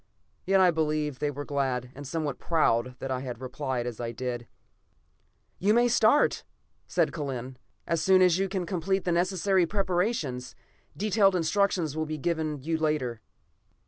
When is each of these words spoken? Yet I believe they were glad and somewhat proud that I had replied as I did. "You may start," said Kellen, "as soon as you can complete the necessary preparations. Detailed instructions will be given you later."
Yet 0.47 0.59
I 0.59 0.71
believe 0.71 1.19
they 1.19 1.29
were 1.29 1.45
glad 1.45 1.91
and 1.93 2.07
somewhat 2.07 2.39
proud 2.39 2.95
that 2.97 3.11
I 3.11 3.19
had 3.19 3.39
replied 3.39 3.85
as 3.85 3.99
I 4.01 4.11
did. 4.11 4.47
"You 5.59 5.75
may 5.75 5.87
start," 5.87 6.43
said 6.87 7.13
Kellen, 7.13 7.57
"as 7.85 8.01
soon 8.01 8.23
as 8.23 8.39
you 8.39 8.49
can 8.49 8.65
complete 8.65 9.03
the 9.05 9.11
necessary 9.11 9.67
preparations. 9.67 10.55
Detailed 10.97 11.35
instructions 11.35 11.95
will 11.95 12.07
be 12.07 12.17
given 12.17 12.63
you 12.63 12.79
later." 12.79 13.21